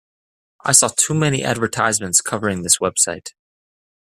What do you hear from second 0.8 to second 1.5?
too many